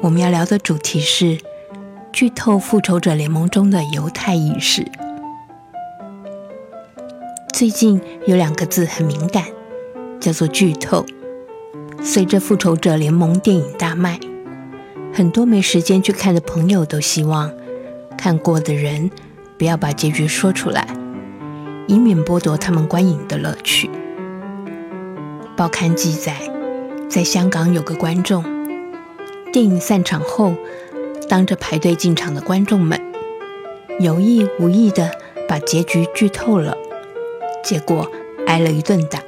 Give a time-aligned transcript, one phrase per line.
[0.00, 1.38] 我们要聊的主题是
[2.12, 4.86] 剧透《复仇者联盟》中的犹太意识。
[7.52, 9.44] 最近有两个字很敏感，
[10.20, 11.04] 叫做剧透。
[12.00, 14.20] 随着《复仇者联盟》电影大卖，
[15.12, 17.52] 很多没时间去看的朋友都希望
[18.16, 19.10] 看过的人
[19.58, 20.86] 不要把结局说出来，
[21.88, 23.90] 以免剥夺他们观影的乐趣。
[25.56, 26.36] 报刊记载，
[27.10, 28.44] 在香港有个观众，
[29.50, 30.54] 电影散场后，
[31.28, 33.00] 当着排队进场的观众们，
[33.98, 35.10] 有意无意的
[35.48, 36.76] 把结局剧透了，
[37.64, 38.10] 结果
[38.46, 39.20] 挨了一顿打。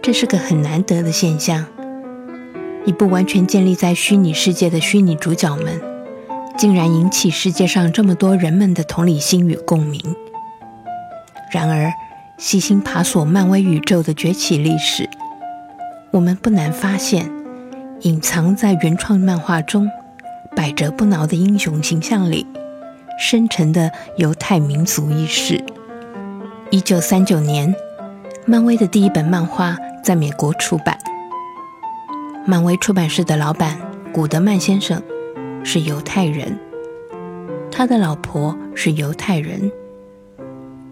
[0.00, 1.66] 这是个很难得的现象，
[2.86, 5.80] 一部完全建立在虚拟世界的虚拟主角们，
[6.56, 10.00] 竟然引起世界上这么多人们的同理心与共鸣。
[11.52, 11.92] 然而，
[12.38, 15.08] 细心爬索漫威宇宙的崛起历史，
[16.12, 17.30] 我们不难发现，
[18.02, 19.90] 隐藏在原创漫画中
[20.54, 22.46] 百折不挠的英雄形象里，
[23.18, 25.62] 深沉的犹太民族意识。
[26.70, 27.74] 一九三九年，
[28.44, 30.98] 漫威的第一本漫画在美国出版。
[32.44, 33.80] 漫威出版社的老板
[34.12, 35.02] 古德曼先生
[35.64, 36.58] 是犹太人，
[37.72, 39.72] 他的老婆是犹太人。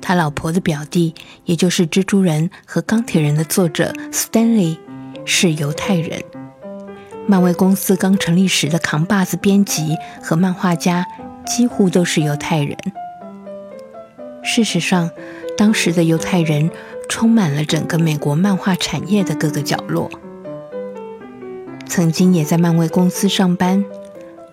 [0.00, 4.78] 他老婆的表弟，也就是蜘蛛人和钢铁人的作者 Stanley
[5.24, 6.22] 是犹太人。
[7.26, 11.06] 漫威公司刚成立时的扛把子编辑和漫画家
[11.46, 12.76] 几乎都是犹太人。
[14.42, 15.10] 事实上，
[15.56, 16.70] 当时的犹太人
[17.08, 20.10] 充满了整个美国漫画产业的各个角落。
[21.86, 23.84] 曾经也在漫威公司上班，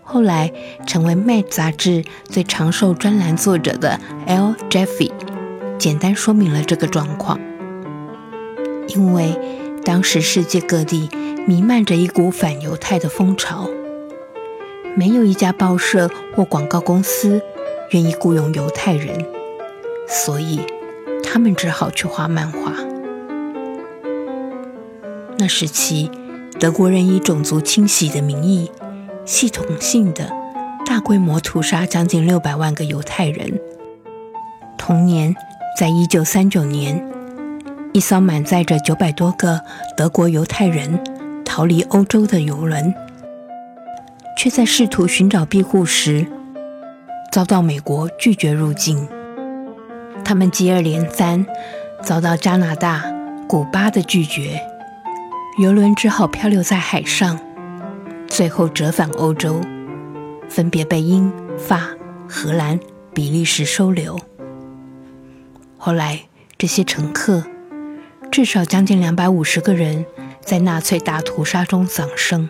[0.01, 0.51] 后来
[0.87, 4.55] 成为《漫》杂志最长寿专栏作者的 L.
[4.69, 5.11] Jeffy。
[5.77, 7.39] 简单说明了这个状况，
[8.87, 9.37] 因为
[9.83, 11.09] 当时世界各地
[11.47, 13.69] 弥漫着一股反犹太的风潮，
[14.95, 17.41] 没有一家报社或广告公司
[17.91, 19.25] 愿意雇佣犹太人，
[20.07, 20.61] 所以
[21.23, 22.73] 他们只好去画漫画。
[25.37, 26.09] 那时期，
[26.59, 28.71] 德国人以种族清洗的名义，
[29.25, 30.31] 系统性的
[30.85, 33.59] 大规模屠杀将近六百万个犹太人。
[34.77, 35.35] 同年。
[35.79, 37.01] 在一九三九年，
[37.93, 39.61] 一艘满载着九百多个
[39.95, 41.01] 德国犹太人
[41.53, 42.95] 逃离欧洲的游轮，
[44.37, 46.25] 却在试图寻找庇护时，
[47.29, 49.05] 遭到美国拒绝入境。
[50.23, 51.45] 他们接二连三
[52.01, 53.03] 遭到加拿大、
[53.49, 54.61] 古巴的拒绝，
[55.59, 57.37] 游轮只好漂流在海上，
[58.27, 59.59] 最后折返欧洲，
[60.47, 61.89] 分别被英、法、
[62.29, 62.79] 荷兰、
[63.13, 64.17] 比利时收留。
[65.77, 66.21] 后来，
[66.57, 67.43] 这些乘客
[68.31, 70.05] 至少将近两百五十个人
[70.51, 72.49] 在纳粹大屠杀中丧生。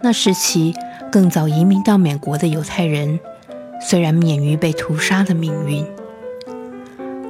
[0.00, 0.72] 那时期
[1.10, 3.18] 更早移民到美国的犹太人，
[3.80, 5.84] 虽然免于被屠杀的命运，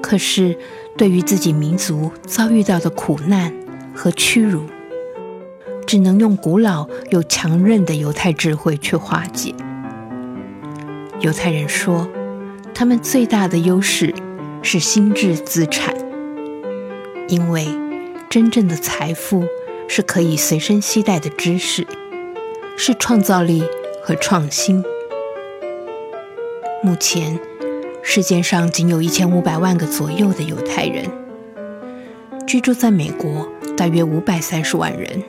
[0.03, 0.55] 可是
[0.99, 3.55] 对于自己民族遭遇到的苦难
[3.95, 4.65] 和屈辱，
[5.87, 9.55] 只能用古老又强韧的犹太智慧去化解。
[11.23, 12.07] 犹太人说。
[12.75, 14.15] 他们最大的优势
[14.63, 15.97] 是心智资产，
[17.29, 17.67] 因为
[18.31, 19.45] 真正的财富
[19.89, 21.87] 是可以随身携带的知识，
[22.77, 23.63] 是创造力
[24.03, 24.85] 和创新。
[26.83, 27.39] 目前，
[28.03, 31.11] 世界上仅有一千五百万个左右的犹太人，
[32.47, 35.23] 居住在美国大约五百三十万人。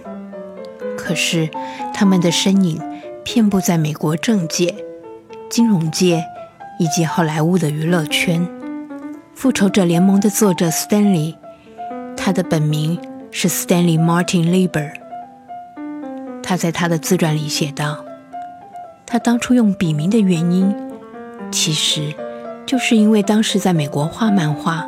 [0.98, 1.50] 可是，
[1.94, 2.82] 他们的身影
[3.24, 4.76] 遍布在美国政界、
[5.50, 6.24] 金融界。
[6.82, 8.42] 以及好莱坞的娱乐圈，
[9.36, 11.36] 《复仇者联盟》的作者 Stanley，
[12.30, 12.96] 他的本名
[13.32, 14.92] 是 Stanley Martin Lieber。
[16.44, 18.06] 他在他的自传里写道
[19.04, 20.72] ：“他当初用笔名的原因，
[21.50, 22.14] 其实
[22.68, 24.88] 就是因为当时在美国画漫画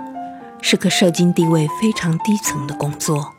[0.62, 3.34] 是个社经地位非常低层的工作，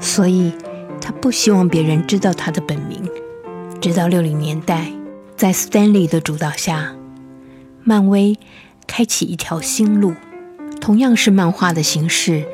[0.00, 0.52] 所以
[1.00, 3.08] 他不希望别人知道他的本名。
[3.80, 4.90] 直到六零年代，
[5.36, 6.92] 在 Stanley 的主导下。”
[7.86, 8.36] 漫威
[8.88, 10.14] 开启一条新路，
[10.80, 12.44] 同样是漫画的形式，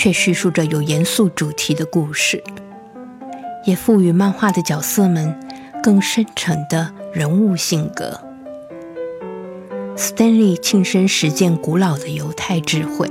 [0.00, 2.42] 却叙述着有严肃主题的故事。
[3.66, 5.38] 也赋予漫画的角色们
[5.82, 8.18] 更深沉的人物性格。
[9.98, 13.10] Stanley 亲身实践古老的犹太智慧，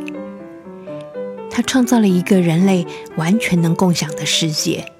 [1.51, 4.91] 他创造了一个人类完全能共享的世界，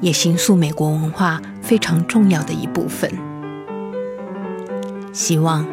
[0.00, 3.10] 也形塑美国文化非常重要的一部分。
[5.12, 5.66] 希望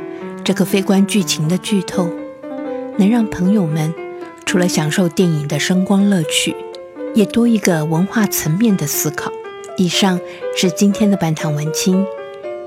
[0.43, 2.09] 这个非关剧情的剧透，
[2.97, 3.93] 能让朋友们
[4.49, 6.55] 除了享受电影的声光乐趣，
[7.13, 9.31] 也多一个文化层面的思考。
[9.77, 10.19] 以上
[10.57, 12.03] 是今天的半堂文青，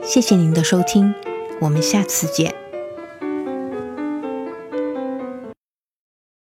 [0.04, 1.12] 谢谢您的收听。
[1.60, 2.61] 我们下次见。